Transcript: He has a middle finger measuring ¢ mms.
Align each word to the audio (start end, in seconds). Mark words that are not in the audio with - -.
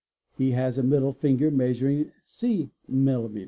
He 0.35 0.49
has 0.53 0.79
a 0.79 0.83
middle 0.83 1.13
finger 1.13 1.51
measuring 1.51 2.11
¢ 2.27 2.69
mms. 2.89 3.39